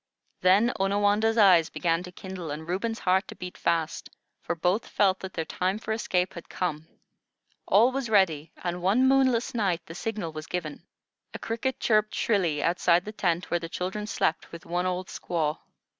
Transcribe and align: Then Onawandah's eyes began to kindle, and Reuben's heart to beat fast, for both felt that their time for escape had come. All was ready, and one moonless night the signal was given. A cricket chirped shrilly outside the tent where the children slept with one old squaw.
Then 0.39 0.71
Onawandah's 0.79 1.37
eyes 1.37 1.69
began 1.69 2.01
to 2.01 2.11
kindle, 2.11 2.49
and 2.49 2.67
Reuben's 2.67 2.97
heart 2.97 3.27
to 3.27 3.35
beat 3.35 3.55
fast, 3.55 4.09
for 4.41 4.55
both 4.55 4.87
felt 4.87 5.19
that 5.19 5.33
their 5.35 5.45
time 5.45 5.77
for 5.77 5.91
escape 5.91 6.33
had 6.33 6.49
come. 6.49 6.87
All 7.67 7.91
was 7.91 8.09
ready, 8.09 8.51
and 8.63 8.81
one 8.81 9.07
moonless 9.07 9.53
night 9.53 9.85
the 9.85 9.93
signal 9.93 10.31
was 10.31 10.47
given. 10.47 10.81
A 11.35 11.37
cricket 11.37 11.79
chirped 11.79 12.15
shrilly 12.15 12.63
outside 12.63 13.05
the 13.05 13.11
tent 13.11 13.51
where 13.51 13.59
the 13.59 13.69
children 13.69 14.07
slept 14.07 14.51
with 14.51 14.65
one 14.65 14.87
old 14.87 15.05
squaw. 15.05 15.59